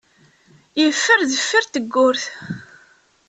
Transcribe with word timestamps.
Yeffer 0.81 1.21
deffir 1.29 1.65
tewwurt. 1.67 2.23